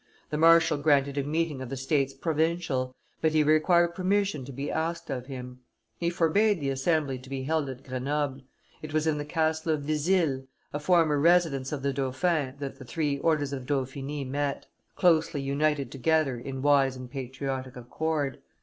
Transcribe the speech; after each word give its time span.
The 0.31 0.37
marshal 0.39 0.79
granted 0.79 1.15
a 1.19 1.23
meeting 1.23 1.61
of 1.61 1.69
the 1.69 1.77
states 1.77 2.11
provincial, 2.15 2.95
but 3.21 3.33
he 3.33 3.43
required 3.43 3.93
permission 3.93 4.43
to 4.45 4.51
be 4.51 4.71
asked 4.71 5.11
of 5.11 5.27
him. 5.27 5.59
He 5.99 6.09
forbade 6.09 6.59
the 6.59 6.71
assembly 6.71 7.19
to 7.19 7.29
be 7.29 7.43
held 7.43 7.69
at 7.69 7.83
Grenoble. 7.83 8.41
It 8.81 8.95
was 8.95 9.05
in 9.05 9.19
the 9.19 9.25
Castle 9.25 9.73
of 9.73 9.83
Vizille, 9.83 10.47
a 10.73 10.79
former 10.79 11.19
residence 11.19 11.71
of 11.71 11.83
the 11.83 11.93
dauphins, 11.93 12.55
that 12.61 12.79
the 12.79 12.85
three 12.85 13.19
orders 13.19 13.53
of 13.53 13.67
Dauphiny 13.67 14.23
met, 14.25 14.65
closely 14.95 15.43
united 15.43 15.91
together 15.91 16.35
in 16.35 16.63
wise 16.63 16.95
and 16.95 17.11
patriotic 17.11 17.75
accord. 17.75 18.41